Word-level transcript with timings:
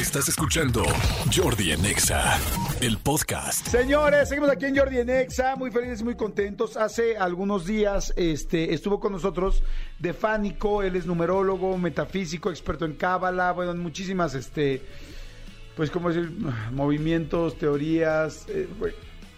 Estás 0.00 0.30
escuchando 0.30 0.82
Jordi 1.30 1.72
en 1.72 1.84
Exa, 1.84 2.38
el 2.80 2.96
podcast. 2.96 3.66
Señores, 3.68 4.30
seguimos 4.30 4.48
aquí 4.48 4.64
en 4.64 4.74
Jordi 4.74 4.96
en 4.96 5.10
Exa, 5.10 5.56
muy 5.56 5.70
felices 5.70 6.02
muy 6.02 6.14
contentos. 6.14 6.78
Hace 6.78 7.18
algunos 7.18 7.66
días 7.66 8.14
este, 8.16 8.72
estuvo 8.72 8.98
con 8.98 9.12
nosotros 9.12 9.62
Defánico, 9.98 10.82
él 10.82 10.96
es 10.96 11.04
numerólogo, 11.04 11.76
metafísico, 11.76 12.48
experto 12.48 12.86
en 12.86 12.94
cábala, 12.94 13.52
bueno, 13.52 13.72
en 13.72 13.78
muchísimas, 13.78 14.34
este, 14.34 14.80
pues, 15.76 15.90
¿cómo 15.90 16.08
decir? 16.08 16.32
Movimientos, 16.72 17.58
teorías, 17.58 18.46
eh, 18.48 18.68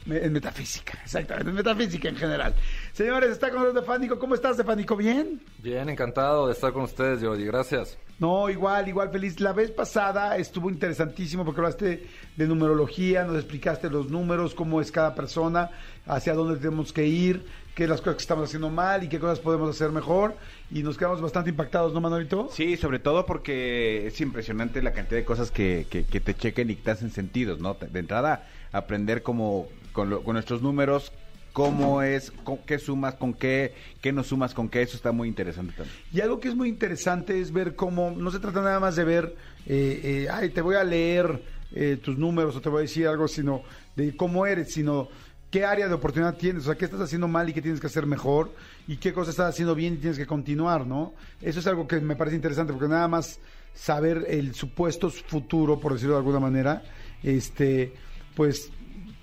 en 0.07 0.33
metafísica, 0.33 0.99
exactamente, 1.05 1.51
en 1.51 1.57
metafísica 1.57 2.09
en 2.09 2.17
general. 2.17 2.55
Señores, 2.93 3.31
está 3.31 3.51
con 3.51 3.61
nosotros 3.61 3.85
Defánico, 3.85 4.19
¿cómo 4.19 4.35
estás, 4.35 4.57
Defánico? 4.57 4.97
¿Bien? 4.97 5.41
Bien, 5.59 5.89
encantado 5.89 6.47
de 6.47 6.53
estar 6.53 6.73
con 6.73 6.83
ustedes, 6.83 7.23
Jordi. 7.23 7.45
Gracias. 7.45 7.99
No, 8.19 8.49
igual, 8.51 8.89
igual 8.89 9.11
feliz. 9.11 9.41
La 9.41 9.53
vez 9.53 9.71
pasada 9.71 10.37
estuvo 10.37 10.71
interesantísimo 10.71 11.45
porque 11.45 11.61
hablaste 11.61 12.07
de 12.37 12.47
numerología, 12.47 13.25
nos 13.25 13.37
explicaste 13.37 13.91
los 13.91 14.11
números, 14.11 14.55
cómo 14.55 14.81
es 14.81 14.93
cada 14.93 15.15
persona, 15.15 15.71
hacia 16.07 16.35
dónde 16.35 16.57
tenemos 16.57 16.93
que 16.93 17.07
ir, 17.07 17.45
qué 17.75 17.87
las 17.89 18.01
cosas 18.01 18.17
que 18.17 18.23
estamos 18.23 18.49
haciendo 18.49 18.71
mal 18.71 19.03
y 19.03 19.09
qué 19.09 19.19
cosas 19.19 19.41
podemos 19.41 19.71
hacer 19.71 19.91
mejor. 19.91 20.37
Y 20.71 20.83
nos 20.83 20.97
quedamos 20.97 21.21
bastante 21.21 21.51
impactados, 21.51 21.93
¿no, 21.93 22.01
Manolito? 22.01 22.49
Sí, 22.53 22.77
sobre 22.77 22.99
todo 22.99 23.27
porque 23.27 24.07
es 24.07 24.21
impresionante 24.21 24.83
la 24.83 24.93
cantidad 24.93 25.19
de 25.19 25.25
cosas 25.25 25.51
que, 25.51 25.87
que, 25.91 26.05
que 26.05 26.21
te 26.21 26.35
chequen 26.35 26.71
y 26.71 26.77
que 26.77 26.83
te 26.83 26.91
hacen 26.93 27.11
sentidos, 27.11 27.59
¿no? 27.59 27.75
De 27.75 27.99
entrada, 27.99 28.47
aprender 28.73 29.23
como 29.23 29.69
con, 29.93 30.11
lo- 30.11 30.23
con 30.23 30.35
nuestros 30.35 30.63
números, 30.63 31.13
cómo 31.53 32.01
es, 32.03 32.31
con 32.45 32.59
qué 32.59 32.79
sumas, 32.79 33.15
con 33.15 33.35
qué, 33.35 33.75
qué 34.01 34.13
no 34.13 34.25
sumas, 34.25 34.55
con 34.55 34.69
qué, 34.69 34.83
eso 34.83 34.97
está 34.97 35.13
muy 35.13 35.29
interesante 35.29 35.75
también. 35.77 35.97
Y 36.13 36.21
algo 36.21 36.41
que 36.41 36.49
es 36.49 36.55
muy 36.55 36.69
interesante 36.69 37.41
es 37.41 37.53
ver 37.53 37.75
cómo, 37.77 38.11
no 38.11 38.31
se 38.31 38.39
trata 38.39 38.63
nada 38.63 38.81
más 38.81 38.97
de 38.97 39.05
ver, 39.05 39.37
eh, 39.67 40.01
eh, 40.03 40.29
ay, 40.33 40.49
te 40.51 40.63
voy 40.63 40.77
a 40.77 40.85
leer 40.85 41.43
eh, 41.75 41.99
tus 42.03 42.17
números 42.17 42.57
o 42.57 42.61
te 42.61 42.69
voy 42.71 42.79
a 42.79 42.83
decir 42.83 43.07
algo, 43.07 43.29
sino 43.29 43.63
de 43.97 44.17
cómo 44.17 44.47
eres, 44.47 44.73
sino 44.73 45.09
qué 45.51 45.67
área 45.67 45.87
de 45.89 45.93
oportunidad 45.93 46.37
tienes, 46.39 46.63
o 46.63 46.67
sea, 46.67 46.75
qué 46.77 46.87
estás 46.87 47.01
haciendo 47.03 47.29
mal 47.29 47.47
y 47.49 47.53
qué 47.53 47.61
tienes 47.61 47.79
que 47.81 47.87
hacer 47.87 48.07
mejor, 48.07 48.55
y 48.89 48.97
qué 48.97 49.13
cosas 49.13 49.33
estás 49.35 49.51
haciendo 49.51 49.75
bien 49.75 49.93
y 49.95 49.97
tienes 49.99 50.17
que 50.19 50.27
continuar, 50.27 50.87
¿no? 50.87 51.13
Eso 51.43 51.61
es 51.61 51.67
algo 51.67 51.87
que 51.87 52.01
me 52.01 52.17
parece 52.17 52.37
interesante, 52.37 52.73
porque 52.73 52.89
nada 52.89 53.09
más 53.09 53.39
saber 53.75 54.25
el 54.29 54.55
supuesto 54.55 55.11
futuro, 55.11 55.79
por 55.79 55.93
decirlo 55.93 56.15
de 56.15 56.21
alguna 56.21 56.41
manera, 56.41 56.83
este, 57.23 57.93
pues 58.35 58.71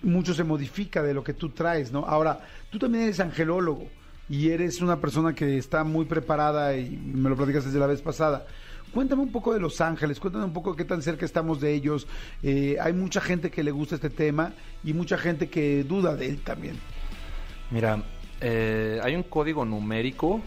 mucho 0.02 0.34
se 0.34 0.44
modifica 0.44 1.04
de 1.04 1.14
lo 1.14 1.24
que 1.24 1.34
tú 1.34 1.50
traes, 1.50 1.92
¿no? 1.92 2.06
Ahora, 2.06 2.42
tú 2.70 2.80
también 2.80 3.06
eres 3.06 3.20
angelólogo 3.20 3.88
y 4.30 4.50
eres 4.50 4.82
una 4.82 5.00
persona 5.00 5.34
que 5.34 5.58
está 5.58 5.84
muy 5.84 6.06
preparada 6.06 6.78
y 6.78 6.90
me 6.90 7.30
lo 7.30 7.36
platicas 7.36 7.66
desde 7.66 7.80
la 7.80 7.88
vez 7.88 8.02
pasada. 8.02 8.46
Cuéntame 8.94 9.22
un 9.22 9.32
poco 9.32 9.54
de 9.54 9.60
Los 9.60 9.82
Ángeles, 9.82 10.20
cuéntame 10.20 10.46
un 10.46 10.54
poco 10.54 10.76
qué 10.76 10.84
tan 10.84 11.02
cerca 11.02 11.26
estamos 11.26 11.62
de 11.62 11.74
ellos. 11.74 12.08
Eh, 12.42 12.78
hay 12.82 12.94
mucha 12.94 13.22
gente 13.22 13.52
que 13.52 13.64
le 13.64 13.72
gusta 13.72 13.96
este 13.96 14.10
tema 14.10 14.54
y 14.84 14.94
mucha 14.94 15.18
gente 15.18 15.50
que 15.50 15.84
duda 15.84 16.16
de 16.16 16.28
él 16.28 16.42
también. 16.42 16.76
Mira, 17.70 18.04
eh, 18.42 19.00
hay 19.04 19.16
un 19.16 19.24
código 19.24 19.64
numérico 19.64 20.42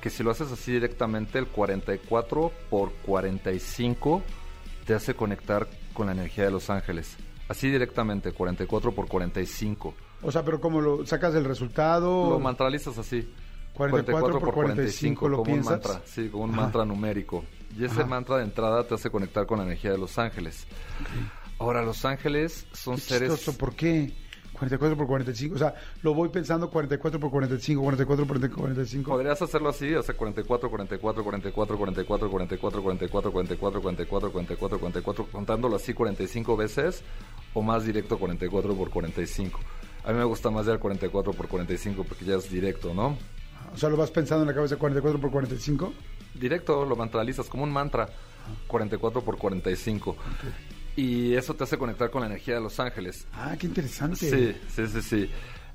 que 0.00 0.10
si 0.10 0.22
lo 0.22 0.30
haces 0.30 0.50
así 0.50 0.72
directamente, 0.72 1.38
el 1.38 1.46
44 1.46 2.52
por 2.68 2.92
45 3.04 4.22
te 4.84 4.94
hace 4.94 5.14
conectar 5.14 5.68
con 5.92 6.06
la 6.06 6.12
energía 6.12 6.44
de 6.44 6.50
los 6.50 6.70
ángeles. 6.70 7.16
Así 7.48 7.70
directamente, 7.70 8.32
44 8.32 8.92
por 8.92 9.08
45. 9.08 9.94
O 10.22 10.32
sea, 10.32 10.44
pero 10.44 10.60
¿cómo 10.60 10.80
lo 10.80 11.04
sacas 11.06 11.34
del 11.34 11.44
resultado? 11.44 12.30
Lo 12.30 12.38
mantralizas 12.40 12.96
así. 12.98 13.28
44 13.74 14.38
por 14.38 14.52
45, 14.54 15.28
¿lo 15.28 15.36
como 15.38 15.46
piensas? 15.46 15.66
un 15.66 15.72
mantra, 15.72 16.02
sí, 16.04 16.28
como 16.28 16.44
un 16.44 16.50
Ajá. 16.50 16.60
mantra 16.60 16.84
numérico. 16.84 17.44
Y 17.76 17.84
ese 17.84 18.00
Ajá. 18.00 18.06
mantra 18.06 18.36
de 18.36 18.44
entrada 18.44 18.86
te 18.86 18.94
hace 18.94 19.10
conectar 19.10 19.46
con 19.46 19.58
la 19.58 19.64
energía 19.64 19.90
de 19.92 19.98
los 19.98 20.18
ángeles. 20.18 20.66
Ahora, 21.58 21.82
los 21.82 22.04
ángeles 22.04 22.66
son 22.72 22.96
Qué 22.96 23.00
seres... 23.00 23.32
chistoso, 23.34 23.56
¿por 23.56 23.74
qué? 23.74 24.12
44 24.52 24.96
por 24.96 25.06
45, 25.06 25.54
o 25.54 25.58
sea, 25.58 25.74
lo 26.02 26.14
voy 26.14 26.28
pensando 26.28 26.70
44 26.70 27.18
por 27.18 27.30
45, 27.30 27.82
44 27.82 28.26
por 28.26 28.50
45. 28.50 29.10
Podrías 29.10 29.40
hacerlo 29.40 29.70
así, 29.70 29.92
o 29.94 30.02
sea, 30.02 30.14
44, 30.14 30.70
44, 30.70 31.24
44, 31.24 31.78
44, 31.78 32.30
44, 32.30 32.82
44, 32.82 33.32
44, 33.32 33.32
44, 33.72 34.30
44, 34.32 34.78
44, 34.78 35.26
contándolo 35.32 35.76
así 35.76 35.94
45 35.94 36.56
veces 36.56 37.02
o 37.54 37.62
más 37.62 37.84
directo 37.84 38.18
44 38.18 38.74
por 38.74 38.90
45. 38.90 39.60
A 40.04 40.12
mí 40.12 40.18
me 40.18 40.24
gusta 40.24 40.50
más 40.50 40.66
ya 40.66 40.72
el 40.72 40.78
44 40.78 41.32
por 41.32 41.48
45 41.48 42.04
porque 42.04 42.24
ya 42.24 42.36
es 42.36 42.50
directo, 42.50 42.92
¿no? 42.92 43.16
O 43.72 43.78
sea, 43.78 43.88
lo 43.88 43.96
vas 43.96 44.10
pensando 44.10 44.42
en 44.42 44.48
la 44.48 44.54
cabeza 44.54 44.76
44 44.76 45.20
por 45.20 45.30
45. 45.30 45.92
Directo, 46.34 46.84
lo 46.84 46.96
mantralizas 46.96 47.48
como 47.48 47.62
un 47.62 47.70
mantra, 47.70 48.08
44 48.66 49.22
por 49.22 49.38
45. 49.38 50.16
Y 50.96 51.34
eso 51.34 51.54
te 51.54 51.64
hace 51.64 51.78
conectar 51.78 52.10
con 52.10 52.20
la 52.20 52.26
energía 52.26 52.54
de 52.54 52.60
los 52.60 52.78
ángeles. 52.80 53.26
Ah, 53.32 53.56
qué 53.58 53.66
interesante. 53.66 54.16
Sí, 54.16 54.60
sí, 54.68 54.86
sí, 54.88 55.02
sí. 55.02 55.30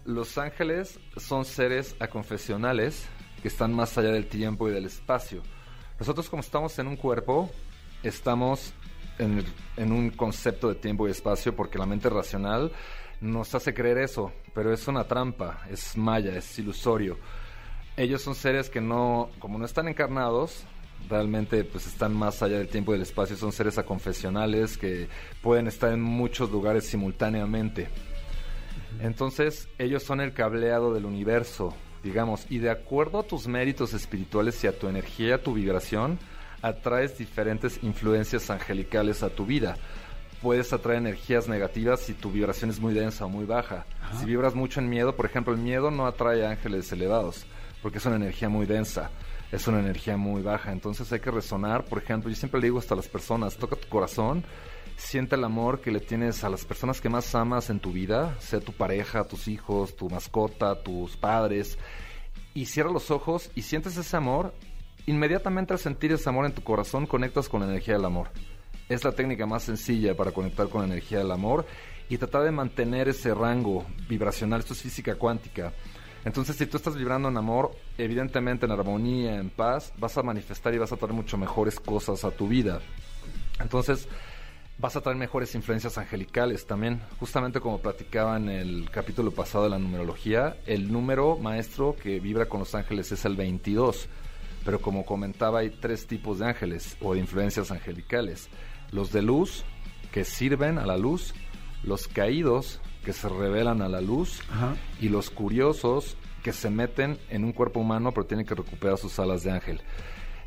Los 0.05 0.37
ángeles 0.37 0.99
son 1.17 1.43
seres 1.43 1.95
aconfesionales 1.99 3.05
que 3.41 3.47
están 3.47 3.73
más 3.73 3.97
allá 3.97 4.11
del 4.11 4.27
tiempo 4.27 4.69
y 4.69 4.71
del 4.71 4.85
espacio. 4.85 5.41
Nosotros 5.99 6.29
como 6.29 6.41
estamos 6.41 6.77
en 6.79 6.87
un 6.87 6.95
cuerpo, 6.95 7.49
estamos 8.03 8.73
en, 9.19 9.43
en 9.75 9.91
un 9.91 10.09
concepto 10.11 10.69
de 10.69 10.75
tiempo 10.75 11.07
y 11.07 11.11
espacio 11.11 11.55
porque 11.55 11.77
la 11.77 11.85
mente 11.85 12.09
racional 12.09 12.71
nos 13.21 13.55
hace 13.55 13.73
creer 13.73 13.97
eso, 13.97 14.31
pero 14.53 14.73
es 14.73 14.87
una 14.87 15.05
trampa, 15.05 15.61
es 15.69 15.97
maya, 15.97 16.35
es 16.35 16.57
ilusorio. 16.59 17.17
Ellos 17.95 18.21
son 18.21 18.35
seres 18.35 18.69
que 18.69 18.81
no, 18.81 19.29
como 19.39 19.57
no 19.57 19.65
están 19.65 19.87
encarnados, 19.87 20.65
realmente 21.09 21.63
pues 21.63 21.87
están 21.87 22.13
más 22.13 22.41
allá 22.43 22.57
del 22.57 22.67
tiempo 22.67 22.91
y 22.91 22.95
del 22.95 23.03
espacio, 23.03 23.35
son 23.35 23.51
seres 23.51 23.77
aconfesionales 23.77 24.77
que 24.77 25.07
pueden 25.41 25.67
estar 25.67 25.91
en 25.91 26.01
muchos 26.01 26.51
lugares 26.51 26.85
simultáneamente. 26.85 27.89
Entonces, 28.99 29.67
ellos 29.77 30.03
son 30.03 30.21
el 30.21 30.33
cableado 30.33 30.93
del 30.93 31.05
universo, 31.05 31.73
digamos, 32.03 32.45
y 32.49 32.59
de 32.59 32.69
acuerdo 32.69 33.19
a 33.19 33.23
tus 33.23 33.47
méritos 33.47 33.93
espirituales 33.93 34.63
y 34.63 34.67
a 34.67 34.77
tu 34.77 34.87
energía, 34.87 35.35
a 35.35 35.41
tu 35.41 35.53
vibración, 35.53 36.19
atraes 36.61 37.17
diferentes 37.17 37.83
influencias 37.83 38.49
angelicales 38.49 39.23
a 39.23 39.29
tu 39.29 39.45
vida. 39.45 39.77
Puedes 40.41 40.71
atraer 40.71 40.99
energías 40.99 41.47
negativas 41.47 42.01
si 42.01 42.13
tu 42.13 42.31
vibración 42.31 42.69
es 42.69 42.79
muy 42.79 42.93
densa 42.93 43.25
o 43.25 43.29
muy 43.29 43.45
baja. 43.45 43.85
Si 44.19 44.25
vibras 44.25 44.53
mucho 44.53 44.79
en 44.79 44.89
miedo, 44.89 45.15
por 45.15 45.25
ejemplo, 45.25 45.53
el 45.53 45.59
miedo 45.59 45.89
no 45.89 46.05
atrae 46.05 46.45
ángeles 46.45 46.91
elevados, 46.91 47.45
porque 47.81 47.97
es 47.97 48.05
una 48.05 48.17
energía 48.17 48.47
muy 48.47 48.65
densa, 48.65 49.09
es 49.51 49.67
una 49.67 49.79
energía 49.79 50.15
muy 50.15 50.41
baja. 50.41 50.71
Entonces 50.71 51.11
hay 51.11 51.19
que 51.19 51.31
resonar, 51.31 51.85
por 51.85 51.97
ejemplo, 51.97 52.29
yo 52.29 52.35
siempre 52.35 52.61
le 52.61 52.67
digo 52.67 52.79
hasta 52.79 52.93
a 52.93 52.97
las 52.97 53.07
personas, 53.07 53.57
toca 53.57 53.75
tu 53.75 53.87
corazón, 53.87 54.43
siente 54.95 55.35
el 55.35 55.43
amor 55.43 55.81
que 55.81 55.91
le 55.91 55.99
tienes 55.99 56.43
a 56.43 56.49
las 56.49 56.65
personas 56.65 57.01
que 57.01 57.09
más 57.09 57.33
amas 57.33 57.69
en 57.69 57.79
tu 57.79 57.91
vida, 57.91 58.35
sea 58.39 58.59
tu 58.59 58.73
pareja, 58.73 59.23
tus 59.23 59.47
hijos, 59.47 59.95
tu 59.95 60.09
mascota, 60.09 60.83
tus 60.83 61.17
padres, 61.17 61.77
y 62.53 62.65
cierra 62.65 62.91
los 62.91 63.11
ojos 63.11 63.51
y 63.55 63.61
sientes 63.61 63.97
ese 63.97 64.17
amor, 64.17 64.53
inmediatamente 65.07 65.73
al 65.73 65.79
sentir 65.79 66.11
ese 66.11 66.29
amor 66.29 66.45
en 66.45 66.53
tu 66.53 66.61
corazón 66.63 67.07
conectas 67.07 67.49
con 67.49 67.61
la 67.61 67.67
energía 67.67 67.95
del 67.95 68.05
amor. 68.05 68.29
Es 68.89 69.03
la 69.03 69.13
técnica 69.13 69.45
más 69.45 69.63
sencilla 69.63 70.15
para 70.15 70.31
conectar 70.31 70.69
con 70.69 70.81
la 70.81 70.87
energía 70.87 71.17
del 71.17 71.31
amor 71.31 71.65
y 72.09 72.17
tratar 72.17 72.43
de 72.43 72.51
mantener 72.51 73.09
ese 73.09 73.33
rango 73.33 73.85
vibracional. 74.07 74.59
Esto 74.59 74.73
es 74.73 74.81
física 74.81 75.15
cuántica. 75.15 75.73
Entonces, 76.25 76.57
si 76.57 76.65
tú 76.65 76.77
estás 76.77 76.95
vibrando 76.95 77.29
en 77.29 77.37
amor, 77.37 77.71
evidentemente 77.97 78.65
en 78.65 78.71
armonía, 78.73 79.35
en 79.35 79.49
paz, 79.49 79.93
vas 79.97 80.17
a 80.17 80.23
manifestar 80.23 80.73
y 80.73 80.77
vas 80.77 80.91
a 80.91 80.97
traer 80.97 81.13
mucho 81.13 81.37
mejores 81.37 81.79
cosas 81.79 82.25
a 82.25 82.31
tu 82.31 82.47
vida. 82.47 82.81
Entonces, 83.61 84.07
vas 84.77 84.95
a 84.95 85.01
traer 85.01 85.17
mejores 85.17 85.55
influencias 85.55 85.97
angelicales 85.97 86.65
también. 86.65 87.01
Justamente 87.19 87.61
como 87.61 87.79
platicaba 87.79 88.35
en 88.35 88.49
el 88.49 88.89
capítulo 88.91 89.31
pasado 89.31 89.63
de 89.65 89.69
la 89.69 89.79
numerología, 89.79 90.57
el 90.65 90.91
número 90.91 91.37
maestro 91.37 91.95
que 91.95 92.19
vibra 92.19 92.47
con 92.47 92.59
los 92.59 92.75
ángeles 92.75 93.11
es 93.11 93.23
el 93.23 93.37
22. 93.37 94.09
Pero 94.67 94.81
como 94.81 95.05
comentaba, 95.05 95.59
hay 95.59 95.69
tres 95.69 96.07
tipos 96.07 96.39
de 96.39 96.47
ángeles 96.47 96.97
o 96.99 97.13
de 97.13 97.21
influencias 97.21 97.71
angelicales. 97.71 98.49
Los 98.91 99.13
de 99.13 99.21
luz, 99.21 99.63
que 100.11 100.25
sirven 100.25 100.77
a 100.77 100.85
la 100.85 100.97
luz, 100.97 101.33
los 101.83 102.09
caídos, 102.09 102.81
que 103.05 103.13
se 103.13 103.29
revelan 103.29 103.81
a 103.81 103.87
la 103.87 104.01
luz, 104.01 104.41
Ajá. 104.51 104.75
y 104.99 105.07
los 105.07 105.29
curiosos, 105.29 106.17
que 106.43 106.51
se 106.51 106.69
meten 106.69 107.17
en 107.29 107.45
un 107.45 107.53
cuerpo 107.53 107.79
humano 107.79 108.11
pero 108.11 108.27
tienen 108.27 108.45
que 108.45 108.55
recuperar 108.55 108.97
sus 108.97 109.17
alas 109.19 109.41
de 109.43 109.51
ángel. 109.51 109.81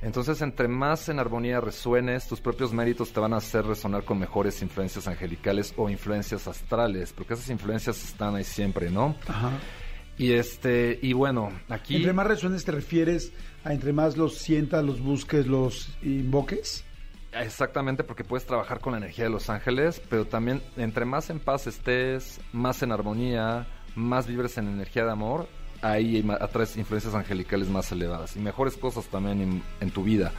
Entonces, 0.03 0.43
entre 0.43 0.69
más 0.69 1.09
en 1.09 1.19
armonía 1.19 1.59
resuenes, 1.63 2.29
tus 2.29 2.43
propios 2.43 2.75
méritos 2.75 3.15
te 3.15 3.21
van 3.21 3.33
a 3.33 3.39
hacer 3.39 3.65
resonar 3.65 4.05
con 4.05 4.19
mejores 4.19 4.61
influencias 4.61 5.09
angelicales 5.09 5.73
o 5.79 5.89
influencias 5.89 6.47
astrales, 6.47 7.15
porque 7.15 7.33
esas 7.33 7.49
influencias 7.49 8.05
están 8.05 8.35
ahí 8.35 8.45
siempre, 8.45 8.91
¿no? 8.91 9.17
Ajá. 9.27 9.53
Y 10.19 10.33
este, 10.33 10.99
y 11.01 11.13
bueno, 11.13 11.51
aquí. 11.69 11.97
Entre 11.97 12.13
más 12.13 12.27
resuenes 12.27 12.65
te 12.65 12.73
refieres 12.73 13.33
a 13.65 13.73
entre 13.73 13.93
más 13.93 14.17
los 14.17 14.37
sientas, 14.37 14.85
los 14.85 15.01
busques, 15.01 15.47
los 15.47 15.97
invoques. 16.03 16.85
Exactamente, 17.33 18.05
porque 18.05 18.25
puedes 18.25 18.47
trabajar 18.47 18.81
con 18.81 18.93
la 18.93 18.99
energía 18.99 19.25
de 19.25 19.31
los 19.31 19.49
ángeles, 19.51 20.03
pero 20.11 20.27
también 20.27 20.63
entre 20.77 21.05
más 21.05 21.31
en 21.31 21.39
paz 21.39 21.67
estés, 21.67 22.41
más 22.53 22.83
en 22.83 22.93
armonía, 22.93 23.67
más 23.95 24.27
vibres 24.27 24.59
en 24.59 24.67
energía 24.69 25.05
de 25.05 25.13
amor, 25.13 25.49
ahí 25.83 26.23
ma- 26.23 26.39
atraes 26.41 26.77
influencias 26.77 27.15
angelicales 27.15 27.69
más 27.69 27.91
elevadas 27.93 28.37
y 28.37 28.39
mejores 28.41 28.77
cosas 28.77 29.07
también 29.07 29.41
en, 29.41 29.63
en 29.81 29.91
tu 29.91 30.03
vida. 30.05 30.33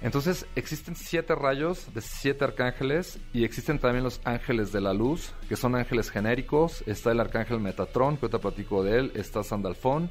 Entonces, 0.00 0.46
existen 0.54 0.94
siete 0.94 1.34
rayos 1.34 1.92
de 1.92 2.00
siete 2.00 2.44
arcángeles 2.44 3.18
y 3.32 3.44
existen 3.44 3.78
también 3.78 4.04
los 4.04 4.20
ángeles 4.24 4.70
de 4.72 4.80
la 4.80 4.92
luz, 4.92 5.32
que 5.48 5.56
son 5.56 5.74
ángeles 5.74 6.10
genéricos. 6.10 6.82
Está 6.86 7.10
el 7.12 7.20
arcángel 7.20 7.58
Metatron, 7.60 8.16
que 8.16 8.26
ahorita 8.26 8.38
platico 8.38 8.84
de 8.84 8.98
él. 8.98 9.12
Está 9.14 9.42
Sandalfón. 9.42 10.10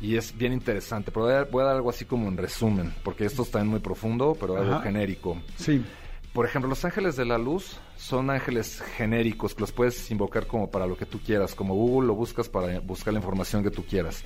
Y 0.00 0.16
es 0.16 0.36
bien 0.36 0.52
interesante. 0.52 1.10
Pero 1.10 1.24
voy 1.24 1.32
a, 1.32 1.36
dar- 1.36 1.50
voy 1.50 1.62
a 1.62 1.66
dar 1.66 1.76
algo 1.76 1.88
así 1.88 2.04
como 2.04 2.28
en 2.28 2.36
resumen, 2.36 2.92
porque 3.02 3.24
esto 3.24 3.42
está 3.42 3.60
en 3.60 3.68
muy 3.68 3.80
profundo, 3.80 4.36
pero 4.38 4.56
algo 4.58 4.80
genérico. 4.80 5.40
Sí. 5.56 5.82
Por 6.36 6.44
ejemplo, 6.44 6.68
los 6.68 6.84
ángeles 6.84 7.16
de 7.16 7.24
la 7.24 7.38
luz 7.38 7.78
son 7.96 8.28
ángeles 8.28 8.82
genéricos 8.98 9.54
que 9.54 9.62
los 9.62 9.72
puedes 9.72 10.10
invocar 10.10 10.46
como 10.46 10.70
para 10.70 10.86
lo 10.86 10.94
que 10.94 11.06
tú 11.06 11.18
quieras. 11.18 11.54
Como 11.54 11.74
Google 11.74 12.08
lo 12.08 12.14
buscas 12.14 12.46
para 12.46 12.78
buscar 12.80 13.14
la 13.14 13.20
información 13.20 13.62
que 13.62 13.70
tú 13.70 13.86
quieras. 13.86 14.22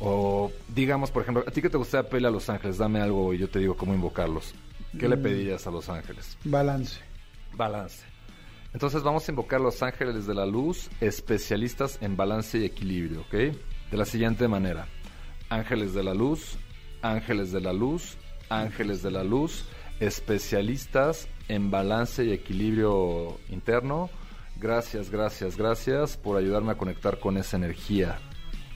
O 0.00 0.50
digamos, 0.74 1.12
por 1.12 1.22
ejemplo, 1.22 1.44
a 1.46 1.50
ti 1.52 1.62
que 1.62 1.70
te 1.70 1.76
gustaría 1.76 2.10
pedirle 2.10 2.26
a 2.26 2.32
los 2.32 2.50
ángeles, 2.50 2.78
dame 2.78 3.00
algo 3.00 3.32
y 3.32 3.38
yo 3.38 3.48
te 3.48 3.60
digo 3.60 3.76
cómo 3.76 3.94
invocarlos. 3.94 4.52
¿Qué 4.98 5.08
le 5.08 5.16
pedirías 5.16 5.64
a 5.68 5.70
los 5.70 5.88
ángeles? 5.88 6.36
Balance. 6.42 7.00
Balance. 7.52 8.04
Entonces 8.72 9.04
vamos 9.04 9.28
a 9.28 9.30
invocar 9.30 9.60
los 9.60 9.80
ángeles 9.80 10.26
de 10.26 10.34
la 10.34 10.46
luz, 10.46 10.90
especialistas 11.00 11.98
en 12.02 12.16
balance 12.16 12.58
y 12.58 12.64
equilibrio, 12.64 13.20
¿ok? 13.20 13.32
De 13.92 13.96
la 13.96 14.06
siguiente 14.06 14.48
manera. 14.48 14.88
Ángeles 15.50 15.94
de 15.94 16.02
la 16.02 16.14
luz, 16.14 16.58
ángeles 17.00 17.52
de 17.52 17.60
la 17.60 17.72
luz, 17.72 18.16
ángeles 18.48 19.04
de 19.04 19.12
la 19.12 19.22
luz, 19.22 19.66
especialistas 20.00 21.28
en 21.48 21.70
balance 21.70 22.24
y 22.24 22.32
equilibrio 22.32 23.38
interno. 23.50 24.10
Gracias, 24.56 25.10
gracias, 25.10 25.56
gracias 25.56 26.16
por 26.16 26.36
ayudarme 26.36 26.72
a 26.72 26.76
conectar 26.76 27.18
con 27.18 27.36
esa 27.36 27.56
energía. 27.56 28.18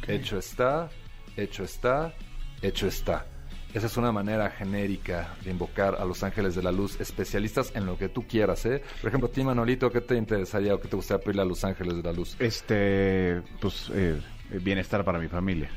Hecho 0.06 0.38
está, 0.38 0.91
hecho 1.37 1.65
está, 1.65 2.15
hecho 2.62 2.87
está. 2.87 3.26
Esa 3.75 3.87
es 3.87 3.97
una 3.99 4.12
manera 4.12 4.50
genérica 4.50 5.35
de 5.44 5.50
invocar 5.50 5.97
a 5.97 6.05
los 6.06 6.23
ángeles 6.23 6.55
de 6.55 6.62
la 6.62 6.73
luz, 6.73 6.99
especialistas 7.00 7.71
en 7.75 7.85
lo 7.85 7.99
que 7.99 8.09
tú 8.09 8.26
quieras, 8.26 8.64
¿eh? 8.64 8.82
Por 9.03 9.09
ejemplo, 9.09 9.29
a 9.29 9.32
ti, 9.32 9.44
Manolito, 9.44 9.91
¿qué 9.91 10.00
te 10.00 10.17
interesaría 10.17 10.75
o 10.75 10.81
qué 10.81 10.88
te 10.88 10.97
gustaría 10.97 11.23
pedirle 11.23 11.43
a 11.43 11.44
los 11.44 11.62
ángeles 11.64 11.97
de 11.97 12.03
la 12.03 12.12
luz? 12.12 12.35
Este, 12.38 13.43
pues, 13.61 13.91
eh, 13.93 14.19
bienestar 14.62 15.05
para 15.05 15.19
mi 15.19 15.29
familia. 15.29 15.69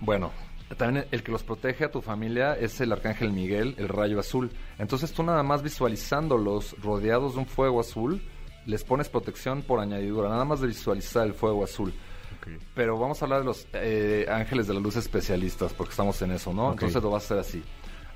Bueno, 0.00 0.30
también 0.74 1.06
el 1.12 1.22
que 1.22 1.30
los 1.30 1.44
protege 1.44 1.84
a 1.84 1.90
tu 1.90 2.02
familia 2.02 2.54
es 2.54 2.80
el 2.80 2.92
arcángel 2.92 3.32
Miguel, 3.32 3.76
el 3.78 3.88
rayo 3.88 4.18
azul. 4.18 4.50
Entonces 4.78 5.12
tú 5.12 5.22
nada 5.22 5.42
más 5.44 5.62
visualizándolos 5.62 6.74
rodeados 6.82 7.34
de 7.34 7.40
un 7.40 7.46
fuego 7.46 7.80
azul, 7.80 8.20
les 8.66 8.82
pones 8.82 9.08
protección 9.08 9.62
por 9.62 9.78
añadidura, 9.78 10.28
nada 10.28 10.44
más 10.44 10.60
de 10.60 10.66
visualizar 10.66 11.26
el 11.26 11.34
fuego 11.34 11.62
azul. 11.62 11.92
Pero 12.74 12.98
vamos 12.98 13.20
a 13.20 13.24
hablar 13.24 13.40
de 13.40 13.46
los 13.46 13.66
eh, 13.72 14.26
ángeles 14.28 14.66
de 14.66 14.74
la 14.74 14.80
luz 14.80 14.96
especialistas, 14.96 15.72
porque 15.72 15.90
estamos 15.90 16.20
en 16.22 16.32
eso, 16.32 16.52
¿no? 16.52 16.72
Entonces 16.72 17.02
lo 17.02 17.10
vas 17.10 17.24
a 17.24 17.26
hacer 17.26 17.38
así. 17.38 17.62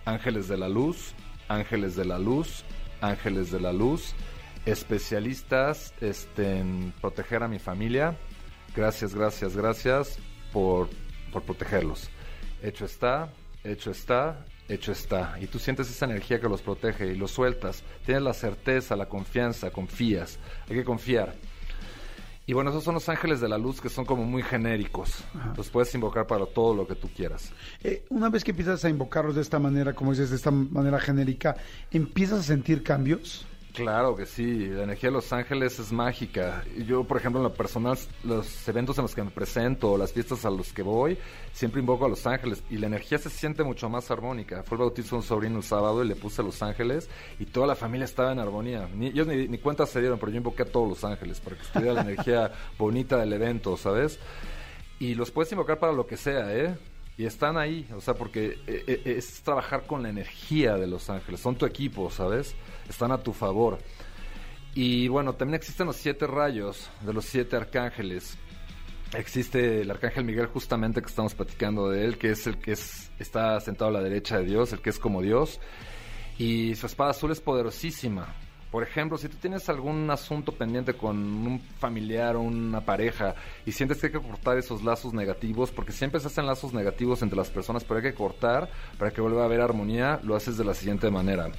Ángeles 0.05 0.49
de 0.49 0.56
la 0.56 0.69
luz, 0.69 1.14
ángeles 1.49 1.97
de 1.97 2.05
la 2.05 2.19
luz, 2.19 2.64
ángeles 3.00 3.50
de 3.50 3.61
la 3.61 3.73
luz, 3.73 4.14
especialistas 4.67 5.94
este, 6.00 6.58
en 6.58 6.93
proteger 7.00 7.43
a 7.43 7.49
mi 7.49 7.58
familia. 7.58 8.17
Gracias, 8.75 9.14
gracias, 9.14 9.56
gracias 9.56 10.19
por, 10.52 10.88
por 11.32 11.43
protegerlos. 11.43 12.08
Hecho 12.62 12.84
está, 12.84 13.30
hecho 13.64 13.90
está, 13.90 14.44
hecho 14.68 14.92
está. 14.92 15.36
Y 15.40 15.46
tú 15.46 15.58
sientes 15.58 15.90
esa 15.90 16.04
energía 16.06 16.40
que 16.40 16.48
los 16.48 16.62
protege 16.62 17.06
y 17.06 17.16
los 17.16 17.30
sueltas. 17.30 17.82
Tienes 18.04 18.22
la 18.22 18.34
certeza, 18.34 18.96
la 18.96 19.06
confianza, 19.06 19.70
confías. 19.70 20.38
Hay 20.68 20.76
que 20.76 20.84
confiar. 20.84 21.34
Y 22.46 22.52
bueno, 22.52 22.70
esos 22.70 22.82
son 22.82 22.94
los 22.94 23.08
ángeles 23.08 23.40
de 23.40 23.48
la 23.48 23.58
luz 23.58 23.80
que 23.80 23.88
son 23.88 24.04
como 24.04 24.24
muy 24.24 24.42
genéricos. 24.42 25.22
Los 25.56 25.70
puedes 25.70 25.94
invocar 25.94 26.26
para 26.26 26.46
todo 26.46 26.74
lo 26.74 26.86
que 26.86 26.96
tú 26.96 27.08
quieras. 27.14 27.52
Eh, 27.82 28.04
una 28.08 28.28
vez 28.28 28.42
que 28.42 28.50
empiezas 28.50 28.84
a 28.84 28.88
invocarlos 28.88 29.36
de 29.36 29.42
esta 29.42 29.60
manera, 29.60 29.92
como 29.92 30.10
dices, 30.10 30.30
de 30.30 30.36
esta 30.36 30.50
manera 30.50 30.98
genérica, 30.98 31.56
¿empiezas 31.92 32.40
a 32.40 32.42
sentir 32.42 32.82
cambios? 32.82 33.46
Claro 33.75 34.17
que 34.17 34.26
sí, 34.26 34.67
la 34.67 34.82
energía 34.82 35.11
de 35.11 35.14
los 35.14 35.32
ángeles 35.32 35.78
es 35.78 35.93
mágica. 35.93 36.64
Yo, 36.87 37.05
por 37.05 37.19
ejemplo, 37.19 37.40
en 37.40 37.44
lo 37.44 37.55
personal, 37.55 37.96
los 38.25 38.69
eventos 38.69 38.99
en 38.99 39.02
los 39.02 39.14
que 39.14 39.22
me 39.22 39.31
presento, 39.31 39.96
las 39.96 40.12
fiestas 40.12 40.44
a 40.44 40.50
los 40.50 40.72
que 40.72 40.82
voy, 40.82 41.17
siempre 41.52 41.81
invoco 41.81 42.05
a 42.05 42.08
los 42.08 42.26
ángeles 42.26 42.62
y 42.69 42.78
la 42.78 42.88
energía 42.88 43.19
se 43.19 43.31
siente 43.31 43.62
mucho 43.62 43.88
más 43.88 44.11
armónica. 44.11 44.62
Fue 44.64 44.76
el 44.76 44.81
bautizo 44.81 45.11
de 45.11 45.17
un 45.17 45.22
sobrino 45.22 45.56
el 45.58 45.62
sábado 45.62 46.02
y 46.05 46.08
le 46.08 46.17
puse 46.17 46.43
a 46.43 46.44
los 46.44 46.62
ángeles 46.62 47.08
y 47.38 47.46
toda 47.46 47.67
la 47.67 47.76
familia 47.76 48.05
estaba 48.05 48.32
en 48.32 48.40
armonía. 48.40 48.88
Ni, 48.93 49.06
ellos 49.08 49.26
ni, 49.26 49.46
ni 49.46 49.58
cuenta 49.58 49.87
se 49.87 50.00
dieron, 50.00 50.19
pero 50.19 50.32
yo 50.32 50.38
invoqué 50.38 50.62
a 50.62 50.66
todos 50.66 50.88
los 50.88 51.05
ángeles 51.05 51.38
para 51.40 51.56
que 51.56 51.62
estuviera 51.62 51.94
la 51.94 52.02
energía 52.02 52.52
bonita 52.78 53.19
del 53.19 53.32
evento, 53.32 53.76
¿sabes? 53.76 54.19
Y 54.99 55.14
los 55.14 55.31
puedes 55.31 55.52
invocar 55.52 55.78
para 55.78 55.93
lo 55.93 56.06
que 56.06 56.16
sea, 56.16 56.55
¿eh? 56.55 56.76
Y 57.16 57.26
están 57.26 57.56
ahí, 57.56 57.87
o 57.94 58.00
sea, 58.00 58.14
porque 58.14 58.58
eh, 58.66 58.84
eh, 58.87 59.02
es 59.05 59.43
trabajar 59.43 59.87
con 59.87 60.02
la 60.02 60.08
energía 60.08 60.76
de 60.76 60.87
los 60.87 61.11
ángeles. 61.11 61.40
Son 61.40 61.55
tu 61.55 61.66
equipo, 61.66 62.11
¿sabes? 62.11 62.55
Están 62.90 63.12
a 63.12 63.19
tu 63.19 63.32
favor. 63.32 63.78
Y 64.75 65.08
bueno, 65.08 65.34
también 65.34 65.54
existen 65.54 65.87
los 65.87 65.96
siete 65.96 66.26
rayos 66.26 66.90
de 67.00 67.12
los 67.12 67.25
siete 67.25 67.56
arcángeles. 67.56 68.37
Existe 69.14 69.81
el 69.81 69.90
arcángel 69.90 70.25
Miguel 70.25 70.46
justamente 70.46 71.00
que 71.00 71.08
estamos 71.08 71.34
platicando 71.34 71.88
de 71.88 72.04
él, 72.04 72.19
que 72.19 72.32
es 72.32 72.46
el 72.46 72.58
que 72.58 72.72
es, 72.72 73.10
está 73.19 73.58
sentado 73.60 73.90
a 73.90 73.94
la 73.94 74.02
derecha 74.02 74.38
de 74.38 74.44
Dios, 74.44 74.72
el 74.72 74.82
que 74.82 74.90
es 74.90 74.98
como 74.98 75.22
Dios. 75.22 75.60
Y 76.37 76.75
su 76.75 76.87
espada 76.87 77.10
azul 77.10 77.31
es 77.31 77.40
poderosísima. 77.40 78.34
Por 78.70 78.84
ejemplo, 78.84 79.19
si 79.19 79.28
tú 79.28 79.37
tienes 79.37 79.69
algún 79.69 80.08
asunto 80.10 80.52
pendiente 80.52 80.94
con 80.94 81.16
un 81.16 81.60
familiar 81.60 82.37
o 82.37 82.40
una 82.40 82.84
pareja 82.84 83.34
y 83.66 83.72
sientes 83.72 83.98
que 83.98 84.06
hay 84.06 84.12
que 84.12 84.20
cortar 84.20 84.58
esos 84.58 84.84
lazos 84.84 85.12
negativos, 85.12 85.72
porque 85.72 85.90
siempre 85.90 86.20
se 86.20 86.28
hacen 86.28 86.46
lazos 86.46 86.72
negativos 86.72 87.22
entre 87.22 87.37
las 87.37 87.50
personas, 87.50 87.82
pero 87.82 87.98
hay 87.98 88.04
que 88.04 88.14
cortar 88.14 88.70
para 88.96 89.10
que 89.10 89.20
vuelva 89.20 89.42
a 89.42 89.46
haber 89.46 89.60
armonía, 89.60 90.20
lo 90.22 90.37
haces 90.37 90.56
de 90.56 90.64
la 90.64 90.75
siguiente 90.75 91.10
manera. 91.10 91.50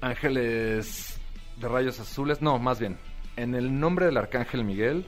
Ángeles 0.00 1.18
de 1.60 1.68
rayos 1.68 1.98
azules, 2.00 2.42
no, 2.42 2.58
más 2.58 2.78
bien, 2.78 2.98
en 3.36 3.54
el 3.54 3.78
nombre 3.78 4.06
del 4.06 4.16
arcángel 4.16 4.64
Miguel, 4.64 5.06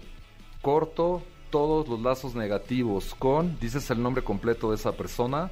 corto 0.62 1.22
todos 1.50 1.88
los 1.88 2.00
lazos 2.00 2.34
negativos 2.34 3.14
con, 3.14 3.58
dices 3.58 3.90
el 3.90 4.02
nombre 4.02 4.22
completo 4.22 4.70
de 4.70 4.76
esa 4.76 4.92
persona 4.92 5.50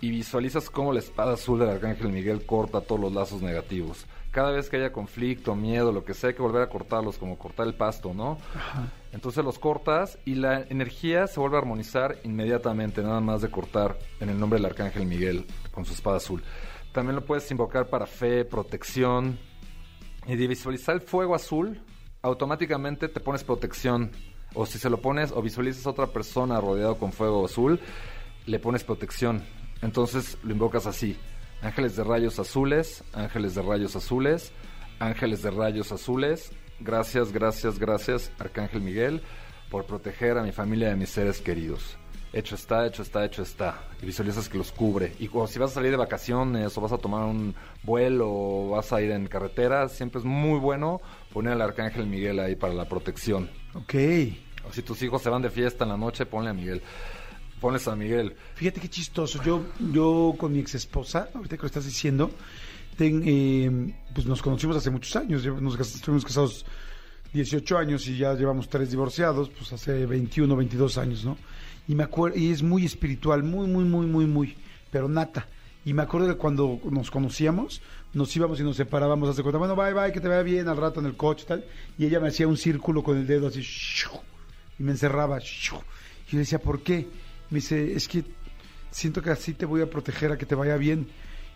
y 0.00 0.10
visualizas 0.10 0.70
cómo 0.70 0.92
la 0.92 1.00
espada 1.00 1.34
azul 1.34 1.58
del 1.58 1.70
arcángel 1.70 2.08
Miguel 2.08 2.46
corta 2.46 2.80
todos 2.80 3.00
los 3.00 3.12
lazos 3.12 3.42
negativos. 3.42 4.06
Cada 4.30 4.52
vez 4.52 4.70
que 4.70 4.76
haya 4.76 4.92
conflicto, 4.92 5.56
miedo, 5.56 5.92
lo 5.92 6.04
que 6.04 6.14
sea, 6.14 6.28
hay 6.28 6.36
que 6.36 6.42
volver 6.42 6.62
a 6.62 6.68
cortarlos, 6.68 7.18
como 7.18 7.36
cortar 7.36 7.66
el 7.66 7.74
pasto, 7.74 8.14
¿no? 8.14 8.38
Entonces 9.12 9.44
los 9.44 9.58
cortas 9.58 10.18
y 10.24 10.36
la 10.36 10.62
energía 10.62 11.26
se 11.26 11.40
vuelve 11.40 11.56
a 11.56 11.60
armonizar 11.60 12.16
inmediatamente, 12.22 13.02
nada 13.02 13.20
más 13.20 13.42
de 13.42 13.50
cortar 13.50 13.98
en 14.20 14.28
el 14.28 14.38
nombre 14.38 14.58
del 14.58 14.66
arcángel 14.66 15.04
Miguel 15.04 15.46
con 15.72 15.84
su 15.84 15.92
espada 15.92 16.18
azul. 16.18 16.42
También 16.92 17.16
lo 17.16 17.24
puedes 17.24 17.50
invocar 17.50 17.88
para 17.88 18.06
fe, 18.06 18.44
protección 18.44 19.38
y 20.26 20.36
de 20.36 20.46
visualizar 20.46 20.94
el 20.94 21.00
fuego 21.00 21.34
azul, 21.34 21.80
automáticamente 22.22 23.08
te 23.08 23.20
pones 23.20 23.44
protección. 23.44 24.10
O 24.54 24.66
si 24.66 24.78
se 24.78 24.90
lo 24.90 25.00
pones 25.00 25.30
o 25.32 25.40
visualizas 25.40 25.86
a 25.86 25.90
otra 25.90 26.08
persona 26.08 26.60
rodeado 26.60 26.98
con 26.98 27.12
fuego 27.12 27.44
azul, 27.44 27.80
le 28.46 28.58
pones 28.58 28.82
protección. 28.82 29.44
Entonces 29.82 30.36
lo 30.42 30.52
invocas 30.52 30.86
así. 30.86 31.16
Ángeles 31.62 31.94
de 31.94 32.04
rayos 32.04 32.38
azules, 32.38 33.04
ángeles 33.12 33.54
de 33.54 33.62
rayos 33.62 33.94
azules, 33.94 34.52
ángeles 34.98 35.42
de 35.42 35.50
rayos 35.50 35.92
azules. 35.92 36.52
Gracias, 36.80 37.32
gracias, 37.32 37.78
gracias, 37.78 38.32
Arcángel 38.38 38.80
Miguel, 38.80 39.22
por 39.70 39.84
proteger 39.86 40.38
a 40.38 40.42
mi 40.42 40.52
familia 40.52 40.88
y 40.88 40.92
a 40.92 40.96
mis 40.96 41.10
seres 41.10 41.40
queridos. 41.40 41.96
Hecho 42.32 42.54
está, 42.54 42.86
hecho 42.86 43.02
está, 43.02 43.24
hecho 43.24 43.42
está. 43.42 43.82
Y 44.00 44.06
visualizas 44.06 44.48
que 44.48 44.56
los 44.56 44.70
cubre. 44.70 45.14
Y 45.18 45.28
o 45.32 45.46
si 45.48 45.58
vas 45.58 45.72
a 45.72 45.74
salir 45.74 45.90
de 45.90 45.96
vacaciones 45.96 46.76
o 46.78 46.80
vas 46.80 46.92
a 46.92 46.98
tomar 46.98 47.24
un 47.24 47.54
vuelo 47.82 48.28
o 48.30 48.68
vas 48.70 48.92
a 48.92 49.02
ir 49.02 49.10
en 49.10 49.26
carretera, 49.26 49.88
siempre 49.88 50.20
es 50.20 50.24
muy 50.24 50.60
bueno 50.60 51.00
poner 51.32 51.54
al 51.54 51.62
Arcángel 51.62 52.06
Miguel 52.06 52.38
ahí 52.38 52.54
para 52.54 52.72
la 52.72 52.84
protección. 52.88 53.50
Ok. 53.74 53.94
O 54.68 54.72
si 54.72 54.82
tus 54.82 55.02
hijos 55.02 55.22
se 55.22 55.28
van 55.30 55.42
de 55.42 55.50
fiesta 55.50 55.84
en 55.84 55.90
la 55.90 55.96
noche, 55.96 56.24
ponle 56.26 56.50
a 56.50 56.52
Miguel. 56.54 56.80
Ponles 57.60 57.88
a 57.88 57.96
Miguel. 57.96 58.36
Fíjate 58.54 58.80
qué 58.80 58.88
chistoso. 58.88 59.42
Yo, 59.42 59.64
yo 59.92 60.34
con 60.38 60.52
mi 60.52 60.60
ex 60.60 60.76
esposa, 60.76 61.28
ahorita 61.34 61.56
que 61.56 61.62
lo 61.62 61.66
estás 61.66 61.84
diciendo, 61.84 62.30
ten- 62.96 63.22
eh, 63.26 63.94
pues 64.14 64.24
nos 64.26 64.40
conocimos 64.40 64.76
hace 64.76 64.90
muchos 64.90 65.16
años. 65.16 65.44
Nos 65.60 65.78
estuvimos 65.80 66.24
casados 66.24 66.64
18 67.32 67.76
años 67.76 68.06
y 68.06 68.16
ya 68.16 68.34
llevamos 68.34 68.68
tres 68.68 68.90
divorciados, 68.90 69.50
pues 69.50 69.72
hace 69.72 70.06
21, 70.06 70.54
22 70.56 70.96
años, 70.98 71.24
¿no? 71.24 71.36
Y 71.88 71.94
me 71.94 72.04
acuerdo, 72.04 72.38
y 72.38 72.50
es 72.50 72.62
muy 72.62 72.84
espiritual, 72.84 73.42
muy, 73.42 73.66
muy, 73.66 73.84
muy, 73.84 74.06
muy, 74.06 74.26
muy, 74.26 74.56
pero 74.90 75.08
nata. 75.08 75.46
Y 75.84 75.94
me 75.94 76.02
acuerdo 76.02 76.28
de 76.28 76.34
cuando 76.34 76.78
nos 76.90 77.10
conocíamos, 77.10 77.80
nos 78.12 78.34
íbamos 78.36 78.60
y 78.60 78.62
nos 78.62 78.76
separábamos, 78.76 79.28
hace 79.28 79.42
cuenta, 79.42 79.58
bueno, 79.58 79.74
bye, 79.74 79.92
bye, 79.94 80.12
que 80.12 80.20
te 80.20 80.28
vaya 80.28 80.42
bien 80.42 80.68
al 80.68 80.76
rato 80.76 81.00
en 81.00 81.06
el 81.06 81.16
coche 81.16 81.44
y 81.44 81.48
tal. 81.48 81.64
Y 81.98 82.06
ella 82.06 82.20
me 82.20 82.28
hacía 82.28 82.46
un 82.46 82.56
círculo 82.56 83.02
con 83.02 83.16
el 83.16 83.26
dedo 83.26 83.48
así, 83.48 83.62
y 84.78 84.82
me 84.82 84.92
encerraba. 84.92 85.38
Y 85.40 85.42
yo 86.32 86.38
decía, 86.38 86.60
¿por 86.60 86.82
qué? 86.82 87.08
Me 87.50 87.56
dice, 87.56 87.94
es 87.94 88.06
que 88.08 88.24
siento 88.90 89.22
que 89.22 89.30
así 89.30 89.54
te 89.54 89.66
voy 89.66 89.80
a 89.80 89.90
proteger 89.90 90.32
a 90.32 90.38
que 90.38 90.46
te 90.46 90.54
vaya 90.54 90.76
bien. 90.76 91.08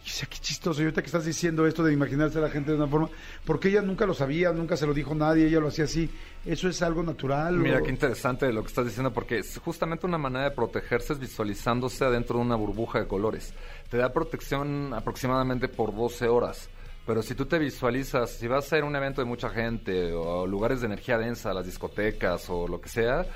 Y 0.06 0.26
qué 0.26 0.37
chistoso. 0.38 0.80
Y 0.80 0.84
ahorita 0.84 1.00
que 1.00 1.06
estás 1.06 1.25
diciendo 1.25 1.66
esto 1.66 1.82
de 1.82 1.92
imaginarse 1.92 2.38
a 2.38 2.42
la 2.42 2.50
gente 2.50 2.70
de 2.73 2.76
una 2.76 2.87
forma, 2.87 3.08
porque 3.46 3.68
ella 3.68 3.80
nunca 3.80 4.04
lo 4.04 4.12
sabía, 4.12 4.52
nunca 4.52 4.76
se 4.76 4.87
lo 4.87 4.92
dijo 4.92 5.14
nadie, 5.14 5.46
ella 5.46 5.61
lo 5.61 5.68
hacía 5.68 5.84
así. 5.87 6.11
¿Eso 6.44 6.68
es 6.68 6.82
algo 6.82 7.02
natural? 7.02 7.56
Mira, 7.56 7.78
o- 7.78 7.82
qué 7.82 7.90
interesante 7.90 8.52
lo 8.52 8.61
que 8.62 8.68
estás 8.68 8.84
diciendo, 8.84 9.12
porque 9.14 9.38
es 9.38 9.56
justamente 9.58 10.06
una 10.06 10.18
manera 10.18 10.44
de 10.44 10.50
protegerse 10.50 11.14
es 11.14 11.18
visualizándose 11.18 12.04
adentro 12.04 12.37
de 12.38 12.44
una 12.44 12.56
burbuja 12.56 13.00
de 13.00 13.06
colores. 13.06 13.54
Te 13.88 13.96
da 13.96 14.12
protección 14.12 14.92
aproximadamente 14.92 15.68
por 15.68 15.94
12 15.94 16.28
horas. 16.28 16.68
Pero 17.06 17.23
si 17.23 17.34
tú 17.34 17.44
te 17.46 17.58
visualizas, 17.58 18.30
si 18.30 18.46
vas 18.49 18.70
a 18.73 18.78
ir 18.78 18.82
a 18.82 18.87
un 18.87 18.96
evento 18.96 19.20
de 19.20 19.26
mucha 19.26 19.50
gente 19.50 20.12
o 20.14 20.46
lugares 20.46 20.80
de 20.80 20.87
energía 20.87 21.18
densa, 21.18 21.52
las 21.52 21.66
discotecas 21.66 22.49
o 22.49 22.66
lo 22.66 22.80
que 22.80 22.88
sea, 22.88 23.26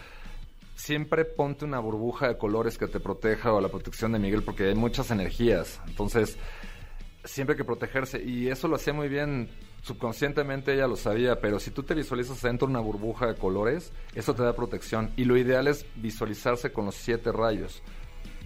siempre 0.78 1.24
ponte 1.24 1.64
una 1.64 1.80
burbuja 1.80 2.28
de 2.28 2.38
colores 2.38 2.78
que 2.78 2.86
te 2.86 3.00
proteja 3.00 3.52
o 3.52 3.60
la 3.60 3.68
protección 3.68 4.12
de 4.12 4.20
Miguel 4.20 4.42
porque 4.42 4.68
hay 4.68 4.74
muchas 4.74 5.10
energías. 5.10 5.80
Entonces, 5.88 6.38
siempre 7.24 7.54
hay 7.54 7.58
que 7.58 7.64
protegerse. 7.64 8.22
Y 8.22 8.48
eso 8.48 8.68
lo 8.68 8.76
hacía 8.76 8.92
muy 8.92 9.08
bien. 9.08 9.50
Subconscientemente 9.82 10.74
ella 10.74 10.86
lo 10.86 10.96
sabía, 10.96 11.40
pero 11.40 11.58
si 11.58 11.70
tú 11.70 11.82
te 11.82 11.94
visualizas 11.94 12.40
dentro 12.42 12.66
de 12.66 12.72
una 12.72 12.80
burbuja 12.80 13.26
de 13.26 13.34
colores, 13.34 13.92
eso 14.14 14.34
te 14.34 14.42
da 14.42 14.54
protección. 14.54 15.10
Y 15.16 15.24
lo 15.24 15.36
ideal 15.36 15.66
es 15.66 15.84
visualizarse 15.96 16.72
con 16.72 16.86
los 16.86 16.94
siete 16.94 17.32
rayos 17.32 17.82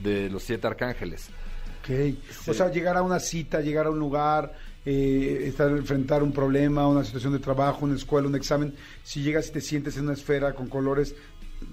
de 0.03 0.31
los 0.31 0.43
siete 0.43 0.67
arcángeles. 0.67 1.29
Ok. 1.83 2.17
O 2.49 2.55
sea, 2.55 2.71
llegar 2.71 2.97
a 2.97 3.03
una 3.03 3.21
cita, 3.21 3.61
llegar 3.61 3.87
a 3.87 3.91
un 3.91 3.99
lugar, 3.99 4.53
eh, 4.85 5.45
estar 5.47 5.71
enfrentar 5.71 6.23
un 6.23 6.33
problema, 6.33 6.89
una 6.89 7.05
situación 7.05 7.33
de 7.33 7.39
trabajo, 7.39 7.85
una 7.85 7.95
escuela, 7.95 8.27
un 8.27 8.35
examen. 8.35 8.75
Si 9.05 9.23
llegas 9.23 9.49
y 9.49 9.53
te 9.53 9.61
sientes 9.61 9.97
en 9.97 10.05
una 10.05 10.15
esfera 10.15 10.55
con 10.55 10.69
colores, 10.69 11.15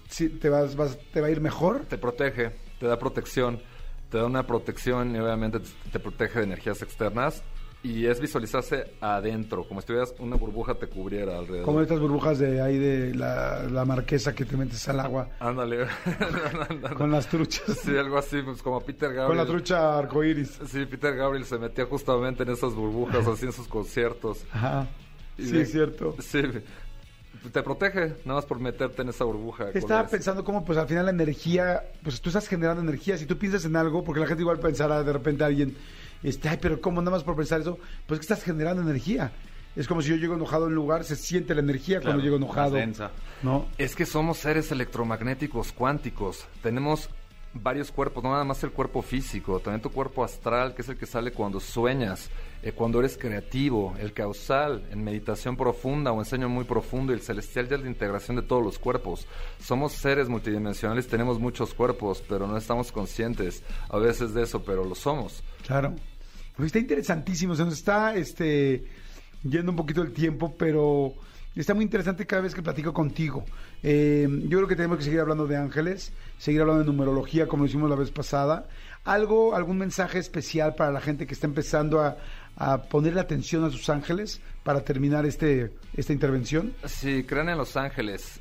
sí, 0.09 0.29
te 0.29 0.49
vas, 0.49 0.75
vas, 0.75 0.97
te 1.11 1.21
va 1.21 1.27
a 1.27 1.31
ir 1.31 1.41
mejor. 1.41 1.85
Te 1.85 1.97
protege, 1.97 2.51
te 2.79 2.87
da 2.87 2.97
protección, 2.99 3.59
te 4.09 4.17
da 4.17 4.25
una 4.25 4.45
protección 4.45 5.15
y 5.15 5.19
obviamente 5.19 5.59
te, 5.59 5.69
te 5.91 5.99
protege 5.99 6.39
de 6.39 6.45
energías 6.45 6.81
externas. 6.81 7.43
Y 7.81 8.07
es 8.07 8.19
visualizarse 8.19 8.95
adentro, 8.99 9.65
como 9.65 9.79
si 9.79 9.87
tuvieras 9.87 10.13
una 10.19 10.35
burbuja 10.35 10.75
te 10.75 10.87
cubriera 10.87 11.37
alrededor. 11.37 11.63
Como 11.63 11.79
estas 11.79 11.97
burbujas 11.97 12.37
de 12.37 12.61
ahí 12.61 12.77
de 12.77 13.15
la, 13.15 13.63
la 13.71 13.85
marquesa 13.85 14.35
que 14.35 14.43
te 14.43 14.57
metes 14.57 14.85
al 14.89 14.99
agua 14.99 15.29
Ándale. 15.39 15.87
con 16.97 17.09
las 17.09 17.27
truchas. 17.27 17.77
Sí, 17.81 17.95
algo 17.95 18.17
así, 18.17 18.41
pues 18.41 18.61
como 18.61 18.81
Peter 18.81 19.07
Gabriel. 19.13 19.27
Con 19.27 19.37
la 19.37 19.45
trucha 19.45 19.97
arcoíris. 19.97 20.59
Sí, 20.67 20.85
Peter 20.87 21.15
Gabriel 21.15 21.45
se 21.45 21.57
metía 21.57 21.85
justamente 21.85 22.43
en 22.43 22.49
esas 22.49 22.73
burbujas, 22.75 23.25
así 23.25 23.45
en 23.45 23.53
sus 23.53 23.69
conciertos. 23.69 24.43
Ajá. 24.51 24.85
Y 25.37 25.45
Sí, 25.45 25.59
es 25.59 25.71
cierto. 25.71 26.15
Sí, 26.19 26.41
te 27.51 27.63
protege, 27.63 28.15
nada 28.25 28.35
más 28.39 28.45
por 28.45 28.59
meterte 28.59 29.01
en 29.01 29.09
esa 29.09 29.23
burbuja. 29.23 29.65
de 29.65 29.69
Estaba 29.79 30.01
colores. 30.01 30.11
pensando 30.11 30.43
cómo, 30.43 30.65
pues 30.65 30.77
al 30.77 30.87
final 30.87 31.05
la 31.05 31.11
energía, 31.11 31.83
pues 32.03 32.19
tú 32.21 32.29
estás 32.29 32.47
generando 32.47 32.81
energía. 32.83 33.17
Si 33.17 33.25
tú 33.25 33.37
piensas 33.37 33.65
en 33.65 33.75
algo, 33.75 34.03
porque 34.03 34.19
la 34.21 34.27
gente 34.27 34.41
igual 34.43 34.59
pensará 34.59 35.03
de 35.03 35.13
repente 35.13 35.43
a 35.43 35.47
alguien, 35.47 35.75
este, 36.23 36.49
ay, 36.49 36.57
pero 36.61 36.81
¿cómo 36.81 37.01
nada 37.01 37.11
más 37.11 37.23
por 37.23 37.35
pensar 37.35 37.61
eso? 37.61 37.77
Pues 38.05 38.19
que 38.19 38.23
estás 38.23 38.43
generando 38.43 38.81
energía. 38.81 39.31
Es 39.75 39.87
como 39.87 40.01
si 40.01 40.09
yo 40.09 40.15
llego 40.15 40.33
enojado 40.33 40.65
a 40.65 40.67
un 40.67 40.75
lugar, 40.75 41.03
se 41.03 41.15
siente 41.15 41.53
la 41.53 41.61
energía 41.61 42.01
cuando 42.01 42.21
llego 42.21 42.35
enojado. 42.35 42.71
Más 42.71 42.79
densa. 42.79 43.11
¿No? 43.43 43.67
Es 43.77 43.95
que 43.95 44.05
somos 44.05 44.37
seres 44.39 44.71
electromagnéticos 44.71 45.71
cuánticos. 45.71 46.45
Tenemos 46.61 47.09
varios 47.61 47.91
cuerpos, 47.91 48.23
no 48.23 48.31
nada 48.31 48.43
más 48.43 48.63
el 48.63 48.71
cuerpo 48.71 49.01
físico, 49.01 49.59
también 49.59 49.81
tu 49.81 49.89
cuerpo 49.89 50.23
astral, 50.23 50.73
que 50.75 50.81
es 50.81 50.89
el 50.89 50.97
que 50.97 51.05
sale 51.05 51.31
cuando 51.31 51.59
sueñas, 51.59 52.29
eh, 52.61 52.71
cuando 52.71 52.99
eres 52.99 53.17
creativo, 53.17 53.95
el 53.99 54.13
causal, 54.13 54.83
en 54.91 55.03
meditación 55.03 55.55
profunda 55.55 56.11
o 56.11 56.19
en 56.19 56.25
sueño 56.25 56.49
muy 56.49 56.65
profundo, 56.65 57.11
y 57.11 57.15
el 57.15 57.21
celestial 57.21 57.67
ya 57.67 57.75
es 57.75 57.81
la 57.81 57.89
integración 57.89 58.37
de 58.37 58.43
todos 58.43 58.63
los 58.63 58.79
cuerpos. 58.79 59.27
Somos 59.59 59.93
seres 59.93 60.29
multidimensionales, 60.29 61.07
tenemos 61.07 61.39
muchos 61.39 61.73
cuerpos, 61.73 62.23
pero 62.27 62.47
no 62.47 62.57
estamos 62.57 62.91
conscientes 62.91 63.63
a 63.89 63.97
veces 63.97 64.33
de 64.33 64.43
eso, 64.43 64.63
pero 64.63 64.83
lo 64.83 64.95
somos. 64.95 65.43
Claro. 65.65 65.95
Pues 66.55 66.67
está 66.67 66.79
interesantísimo. 66.79 67.55
Se 67.55 67.63
nos 67.63 67.75
está 67.75 68.15
este, 68.15 68.83
yendo 69.43 69.71
un 69.71 69.77
poquito 69.77 70.01
el 70.01 70.11
tiempo, 70.11 70.55
pero 70.57 71.13
está 71.61 71.73
muy 71.73 71.83
interesante 71.83 72.25
cada 72.25 72.41
vez 72.41 72.55
que 72.55 72.61
platico 72.61 72.93
contigo. 72.93 73.43
Eh, 73.83 74.27
yo 74.43 74.57
creo 74.57 74.67
que 74.67 74.75
tenemos 74.75 74.97
que 74.97 75.03
seguir 75.03 75.19
hablando 75.19 75.47
de 75.47 75.57
ángeles, 75.57 76.13
seguir 76.37 76.61
hablando 76.61 76.83
de 76.83 76.87
numerología 76.87 77.47
como 77.47 77.63
lo 77.63 77.69
hicimos 77.69 77.89
la 77.89 77.95
vez 77.95 78.11
pasada. 78.11 78.67
¿Algo, 79.03 79.55
algún 79.55 79.77
mensaje 79.77 80.19
especial 80.19 80.75
para 80.75 80.91
la 80.91 81.01
gente 81.01 81.25
que 81.25 81.33
está 81.33 81.47
empezando 81.47 82.01
a, 82.01 82.17
a 82.55 82.83
ponerle 82.83 83.21
atención 83.21 83.63
a 83.63 83.69
sus 83.69 83.89
ángeles 83.89 84.41
para 84.63 84.83
terminar 84.83 85.25
este, 85.25 85.73
esta 85.95 86.13
intervención? 86.13 86.73
Si 86.85 87.23
creen 87.23 87.49
en 87.49 87.57
los 87.57 87.77
ángeles, 87.77 88.39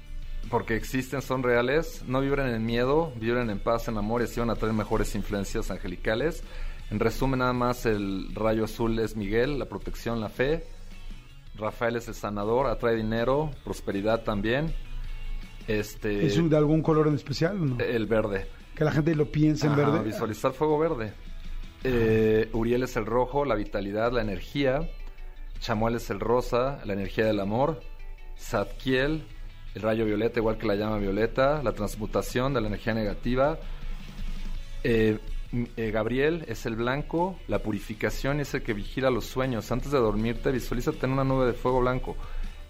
porque 0.50 0.76
existen, 0.76 1.22
son 1.22 1.42
reales, 1.42 2.02
no 2.06 2.20
vibren 2.20 2.48
en 2.48 2.64
miedo, 2.64 3.12
vibren 3.16 3.50
en 3.50 3.58
paz, 3.58 3.88
en 3.88 3.96
amor 3.96 4.20
y 4.20 4.24
así 4.24 4.40
van 4.40 4.50
a 4.50 4.56
traer 4.56 4.74
mejores 4.74 5.14
influencias 5.14 5.70
angelicales. 5.70 6.42
En 6.90 6.98
resumen, 7.00 7.40
nada 7.40 7.52
más 7.52 7.84
el 7.86 8.34
rayo 8.34 8.64
azul 8.64 8.98
es 8.98 9.14
Miguel, 9.14 9.58
la 9.58 9.66
protección, 9.66 10.20
la 10.20 10.28
fe. 10.28 10.64
Rafael 11.58 11.96
es 11.96 12.08
el 12.08 12.14
sanador, 12.14 12.66
atrae 12.66 12.96
dinero, 12.96 13.50
prosperidad 13.64 14.22
también. 14.22 14.72
Este, 15.66 16.24
¿Es 16.24 16.50
de 16.50 16.56
algún 16.56 16.82
color 16.82 17.08
en 17.08 17.14
especial 17.14 17.76
no? 17.76 17.84
el 17.84 18.06
verde. 18.06 18.46
Que 18.74 18.84
la 18.84 18.92
gente 18.92 19.14
lo 19.14 19.30
piense 19.30 19.66
en 19.66 19.72
Ajá, 19.72 19.90
verde. 19.90 20.04
Visualizar 20.04 20.52
fuego 20.52 20.78
verde. 20.78 21.12
Eh, 21.84 22.48
Uriel 22.52 22.84
es 22.84 22.96
el 22.96 23.06
rojo, 23.06 23.44
la 23.44 23.54
vitalidad, 23.54 24.12
la 24.12 24.22
energía. 24.22 24.88
Chamuel 25.60 25.96
es 25.96 26.10
el 26.10 26.20
rosa, 26.20 26.80
la 26.84 26.92
energía 26.92 27.26
del 27.26 27.40
amor. 27.40 27.80
Zadkiel, 28.38 29.26
el 29.74 29.82
rayo 29.82 30.04
violeta, 30.04 30.38
igual 30.38 30.58
que 30.58 30.66
la 30.66 30.76
llama 30.76 30.98
violeta, 30.98 31.62
la 31.62 31.72
transmutación 31.72 32.54
de 32.54 32.60
la 32.60 32.68
energía 32.68 32.94
negativa. 32.94 33.58
Eh, 34.84 35.18
eh, 35.52 35.90
Gabriel 35.90 36.44
es 36.48 36.66
el 36.66 36.76
blanco, 36.76 37.38
la 37.48 37.60
purificación 37.60 38.40
es 38.40 38.52
el 38.54 38.62
que 38.62 38.74
vigila 38.74 39.10
los 39.10 39.24
sueños. 39.24 39.70
Antes 39.72 39.92
de 39.92 39.98
dormirte, 39.98 40.50
visualízate 40.50 41.06
en 41.06 41.12
una 41.12 41.24
nube 41.24 41.46
de 41.46 41.54
fuego 41.54 41.80
blanco. 41.80 42.16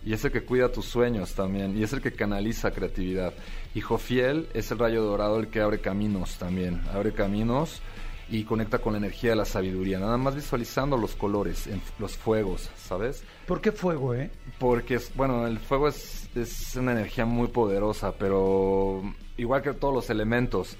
Y 0.04 0.12
es 0.12 0.24
el 0.24 0.30
que 0.30 0.44
cuida 0.44 0.70
tus 0.70 0.86
sueños 0.86 1.34
también. 1.34 1.76
Y 1.76 1.82
es 1.82 1.92
el 1.92 2.00
que 2.00 2.12
canaliza 2.12 2.70
creatividad. 2.70 3.34
Y 3.74 3.80
Jofiel 3.80 4.48
es 4.54 4.70
el 4.70 4.78
rayo 4.78 5.02
dorado, 5.02 5.40
el 5.40 5.48
que 5.48 5.60
abre 5.60 5.80
caminos 5.80 6.38
también. 6.38 6.80
Abre 6.92 7.12
caminos 7.12 7.82
y 8.30 8.44
conecta 8.44 8.78
con 8.78 8.92
la 8.92 8.98
energía 8.98 9.30
de 9.30 9.36
la 9.36 9.44
sabiduría. 9.44 9.98
Nada 9.98 10.16
más 10.16 10.34
visualizando 10.34 10.96
los 10.96 11.14
colores, 11.14 11.66
en 11.66 11.80
los 11.98 12.16
fuegos, 12.16 12.70
¿sabes? 12.76 13.24
¿Por 13.46 13.60
qué 13.60 13.72
fuego, 13.72 14.14
eh? 14.14 14.30
Porque, 14.58 14.96
es, 14.96 15.14
bueno, 15.14 15.46
el 15.46 15.58
fuego 15.58 15.88
es, 15.88 16.28
es 16.36 16.76
una 16.76 16.92
energía 16.92 17.24
muy 17.24 17.48
poderosa, 17.48 18.12
pero 18.12 19.02
igual 19.36 19.62
que 19.62 19.72
todos 19.72 19.94
los 19.94 20.10
elementos, 20.10 20.76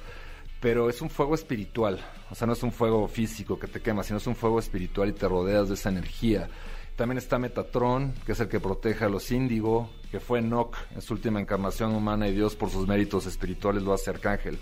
pero 0.61 0.91
es 0.91 1.01
un 1.01 1.11
fuego 1.11 1.35
espiritual. 1.35 1.99
O 2.31 2.35
sea, 2.35 2.47
no 2.47 2.53
es 2.53 2.63
un 2.63 2.73
fuego 2.73 3.07
físico 3.09 3.59
que 3.59 3.69
te 3.69 3.81
quema, 3.81 4.03
sino 4.03 4.19
es 4.19 4.27
un 4.27 4.37
fuego 4.37 4.59
espiritual 4.59 5.09
y 5.09 5.13
te 5.13 5.29
rodeas 5.29 5.69
de 5.69 5.75
esa 5.75 5.89
energía. 5.89 6.49
También 6.97 7.19
está 7.19 7.39
Metatron, 7.39 8.13
que 8.27 8.33
es 8.33 8.41
el 8.41 8.49
que 8.49 8.59
protege 8.59 9.05
a 9.05 9.09
los 9.09 9.31
índigo, 9.31 9.89
que 10.11 10.19
fue 10.19 10.41
Enoch 10.41 10.77
en 10.95 11.01
su 11.01 11.15
última 11.15 11.41
encarnación 11.41 11.95
humana 11.95 12.27
y 12.27 12.35
Dios 12.35 12.57
por 12.57 12.71
sus 12.71 12.89
méritos 12.89 13.27
espirituales 13.27 13.85
lo 13.85 13.93
hace 13.93 14.11
arcángel. 14.11 14.59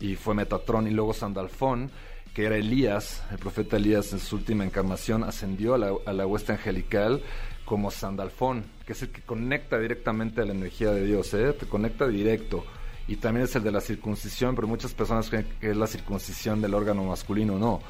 Y 0.00 0.16
fue 0.16 0.34
Metatron 0.34 0.88
y 0.88 0.90
luego 0.90 1.14
Sandalfón, 1.14 1.92
que 2.34 2.46
era 2.46 2.56
Elías, 2.56 3.22
el 3.30 3.38
profeta 3.38 3.76
Elías 3.76 4.12
en 4.12 4.18
su 4.18 4.36
última 4.36 4.64
encarnación 4.64 5.22
ascendió 5.22 5.74
a 5.74 5.78
la, 5.78 5.92
a 6.06 6.12
la 6.12 6.26
hueste 6.26 6.52
angelical 6.52 7.22
como 7.64 7.92
Sandalfón, 7.92 8.64
que 8.84 8.94
es 8.94 9.02
el 9.02 9.10
que 9.10 9.22
conecta 9.22 9.78
directamente 9.78 10.40
a 10.40 10.46
la 10.46 10.52
energía 10.52 10.90
de 10.90 11.04
Dios, 11.04 11.32
¿eh? 11.34 11.52
te 11.52 11.66
conecta 11.66 12.08
directo. 12.08 12.64
Y 13.10 13.16
también 13.16 13.46
es 13.46 13.56
el 13.56 13.64
de 13.64 13.72
la 13.72 13.80
circuncisión, 13.80 14.54
pero 14.54 14.68
muchas 14.68 14.94
personas 14.94 15.28
creen 15.28 15.44
que 15.60 15.72
es 15.72 15.76
la 15.76 15.88
circuncisión 15.88 16.62
del 16.62 16.74
órgano 16.74 17.02
masculino, 17.02 17.58
no. 17.58 17.80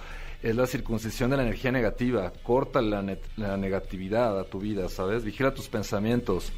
Es 0.42 0.56
la 0.56 0.66
circuncisión 0.66 1.28
de 1.28 1.36
la 1.36 1.42
energía 1.42 1.70
negativa, 1.70 2.32
corta 2.42 2.80
la, 2.80 3.02
negatividad 3.02 4.40
a 4.40 4.44
tu 4.44 4.60
vida, 4.60 4.88
¿sabes? 4.88 5.22
Vigila 5.22 5.52
tus 5.52 5.68
pensamientos. 5.68 6.50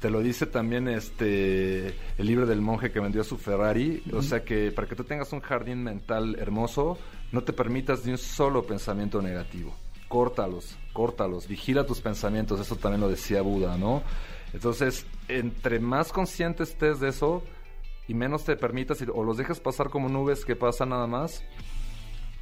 Te 0.00 0.10
lo 0.10 0.20
dice 0.20 0.46
también 0.46 0.88
este 0.88 1.94
el 2.18 2.26
libro 2.26 2.44
del 2.44 2.60
monje 2.60 2.90
que 2.90 2.98
vendió 2.98 3.22
su 3.22 3.38
Ferrari, 3.38 4.02
o 4.12 4.20
sea 4.20 4.42
que 4.42 4.72
para 4.72 4.88
que 4.88 4.96
tú 4.96 5.04
tengas 5.04 5.32
un 5.32 5.40
jardín 5.40 5.84
mental 5.84 6.36
hermoso, 6.40 6.98
no 7.30 7.44
te 7.44 7.52
permitas 7.52 8.04
ni 8.04 8.10
un 8.10 8.18
solo 8.18 8.64
pensamiento 8.64 9.22
negativo. 9.22 9.76
Córtalos, 10.08 10.76
córtalos, 10.92 11.46
vigila 11.46 11.86
tus 11.86 12.00
pensamientos, 12.00 12.58
eso 12.58 12.74
también 12.74 13.00
lo 13.00 13.08
decía 13.08 13.42
Buda, 13.42 13.78
¿no? 13.78 14.02
Entonces, 14.52 15.06
entre 15.28 15.78
más 15.78 16.10
consciente 16.10 16.64
estés 16.64 16.98
de 16.98 17.10
eso 17.10 17.44
y 18.08 18.14
menos 18.14 18.44
te 18.44 18.56
permitas 18.56 18.98
o 19.12 19.22
los 19.22 19.36
dejes 19.36 19.60
pasar 19.60 19.90
como 19.90 20.08
nubes 20.08 20.44
que 20.44 20.56
pasan 20.56 20.88
nada 20.88 21.06
más, 21.06 21.44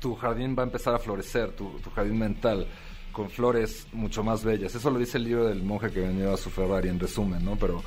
tu 0.00 0.14
jardín 0.14 0.54
va 0.56 0.62
a 0.62 0.66
empezar 0.66 0.94
a 0.94 0.98
florecer, 0.98 1.52
tu, 1.52 1.70
tu 1.80 1.90
jardín 1.90 2.18
mental, 2.18 2.66
con 3.12 3.28
flores 3.28 3.86
mucho 3.92 4.22
más 4.22 4.44
bellas. 4.44 4.74
Eso 4.74 4.90
lo 4.90 4.98
dice 4.98 5.18
el 5.18 5.24
libro 5.24 5.46
del 5.46 5.62
monje 5.62 5.90
que 5.90 6.00
vendió 6.00 6.32
a 6.32 6.36
su 6.36 6.50
Ferrari, 6.50 6.88
en 6.88 7.00
resumen, 7.00 7.44
¿no? 7.44 7.56
Pero 7.56 7.82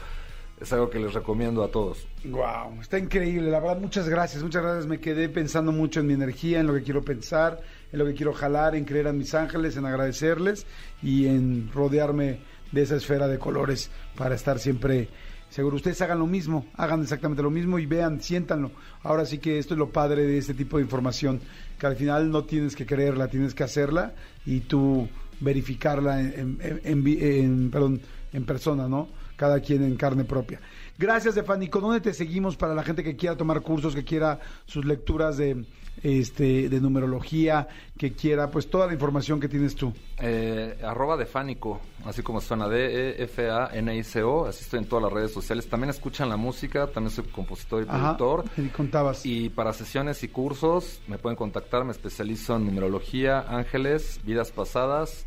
es 0.59 0.73
algo 0.73 0.89
que 0.89 0.99
les 0.99 1.13
recomiendo 1.13 1.63
a 1.63 1.69
todos. 1.69 2.05
Wow, 2.25 2.81
está 2.81 2.99
increíble, 2.99 3.49
la 3.49 3.61
verdad, 3.61 3.79
muchas 3.79 4.09
gracias, 4.09 4.43
muchas 4.43 4.61
gracias. 4.61 4.87
Me 4.87 4.99
quedé 4.99 5.29
pensando 5.29 5.71
mucho 5.71 6.01
en 6.01 6.07
mi 6.07 6.13
energía, 6.13 6.59
en 6.59 6.67
lo 6.67 6.73
que 6.73 6.83
quiero 6.83 7.01
pensar, 7.03 7.61
en 7.93 7.99
lo 7.99 8.05
que 8.05 8.13
quiero 8.13 8.33
jalar, 8.33 8.75
en 8.75 8.83
creer 8.83 9.07
a 9.07 9.13
mis 9.13 9.33
ángeles, 9.33 9.77
en 9.77 9.85
agradecerles 9.85 10.65
y 11.01 11.27
en 11.27 11.71
rodearme 11.71 12.39
de 12.71 12.81
esa 12.81 12.97
esfera 12.97 13.27
de 13.27 13.39
colores 13.39 13.89
para 14.17 14.35
estar 14.35 14.59
siempre 14.59 15.07
seguro 15.49 15.75
ustedes 15.75 16.01
hagan 16.01 16.19
lo 16.19 16.27
mismo, 16.27 16.65
hagan 16.75 17.01
exactamente 17.01 17.43
lo 17.43 17.51
mismo 17.51 17.79
y 17.79 17.85
vean, 17.85 18.21
siéntanlo. 18.21 18.71
Ahora 19.03 19.25
sí 19.25 19.39
que 19.39 19.59
esto 19.59 19.73
es 19.73 19.77
lo 19.77 19.89
padre 19.89 20.23
de 20.23 20.37
este 20.37 20.53
tipo 20.53 20.77
de 20.77 20.83
información, 20.83 21.39
que 21.77 21.87
al 21.87 21.95
final 21.95 22.31
no 22.31 22.43
tienes 22.43 22.75
que 22.75 22.85
creerla, 22.85 23.27
tienes 23.27 23.53
que 23.53 23.63
hacerla 23.63 24.13
y 24.45 24.61
tú 24.61 25.07
verificarla 25.39 26.21
en, 26.21 27.69
perdón, 27.71 28.01
en 28.33 28.45
persona, 28.45 28.87
¿no? 28.87 29.07
Cada 29.35 29.61
quien 29.61 29.83
en 29.83 29.95
carne 29.95 30.25
propia. 30.25 30.59
Gracias, 30.97 31.33
Stefánico. 31.33 31.79
¿Dónde 31.79 32.01
te 32.01 32.13
seguimos 32.13 32.57
para 32.57 32.73
la 32.73 32.83
gente 32.83 33.03
que 33.03 33.15
quiera 33.15 33.37
tomar 33.37 33.61
cursos, 33.61 33.95
que 33.95 34.03
quiera 34.03 34.39
sus 34.65 34.83
lecturas 34.83 35.37
de, 35.37 35.63
este, 36.03 36.69
de 36.69 36.81
numerología, 36.81 37.67
que 37.97 38.13
quiera 38.13 38.49
pues 38.51 38.69
toda 38.69 38.87
la 38.87 38.93
información 38.93 39.39
que 39.39 39.47
tienes 39.49 39.75
tú? 39.75 39.93
Eh, 40.21 40.77
arroba 40.83 41.17
de 41.17 41.25
Fánico, 41.25 41.79
así 42.05 42.21
como 42.21 42.41
suena 42.41 42.67
D-E-F-A-N-I-C-O, 42.67 44.45
así 44.45 44.63
estoy 44.63 44.79
en 44.79 44.85
todas 44.85 45.03
las 45.03 45.13
redes 45.13 45.31
sociales. 45.33 45.67
También 45.67 45.89
escuchan 45.89 46.29
la 46.29 46.37
música, 46.37 46.87
también 46.87 47.11
soy 47.11 47.25
compositor 47.25 47.83
y 47.83 47.89
Ajá, 47.89 48.17
productor. 48.17 48.45
me 48.57 48.69
contabas. 48.71 49.25
Y 49.25 49.49
para 49.49 49.73
sesiones 49.73 50.23
y 50.23 50.27
cursos 50.29 51.01
me 51.07 51.17
pueden 51.17 51.35
contactar, 51.35 51.83
me 51.85 51.91
especializo 51.91 52.55
en 52.55 52.65
numerología, 52.65 53.41
ángeles, 53.47 54.19
vidas 54.23 54.51
pasadas 54.51 55.25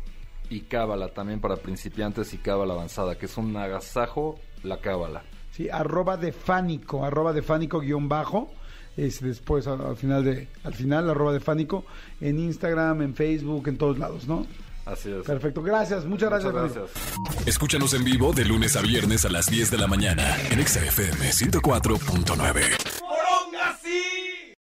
y 0.49 0.61
cábala 0.61 1.09
también 1.09 1.39
para 1.39 1.55
principiantes 1.57 2.33
y 2.33 2.37
cábala 2.37 2.73
avanzada, 2.73 3.17
que 3.17 3.25
es 3.25 3.37
un 3.37 3.55
agasajo 3.55 4.39
la 4.63 4.77
cábala. 4.79 5.23
Sí, 5.51 5.69
arroba 5.69 6.17
de 6.17 6.31
Fánico, 6.31 7.05
arroba 7.05 7.31
de 7.33 7.41
Fánico 7.43 7.79
guion 7.79 8.09
bajo. 8.09 8.51
Es 8.95 9.21
después 9.21 9.65
al, 9.67 9.81
al 9.81 9.97
final 9.97 10.23
de 10.23 10.47
al 10.63 10.73
final 10.73 11.09
arroba 11.09 11.33
de 11.33 11.39
Fánico 11.39 11.83
en 12.21 12.37
Instagram, 12.39 13.01
en 13.01 13.15
Facebook, 13.15 13.67
en 13.67 13.77
todos 13.77 13.97
lados, 13.97 14.27
¿no? 14.27 14.45
Así 14.85 15.09
es. 15.09 15.25
Perfecto, 15.25 15.63
gracias, 15.63 16.05
muchas 16.05 16.29
gracias. 16.29 16.53
Muchas 16.53 16.71
Fánico. 16.71 16.89
gracias. 16.93 17.47
Escúchanos 17.47 17.93
en 17.93 18.03
vivo 18.03 18.33
de 18.33 18.45
lunes 18.45 18.75
a 18.75 18.81
viernes 18.81 19.25
a 19.25 19.29
las 19.29 19.47
10 19.47 19.71
de 19.71 19.77
la 19.77 19.87
mañana 19.87 20.35
en 20.51 20.59
Exa 20.59 20.83
FM 20.85 21.29
104.9. 21.31 22.92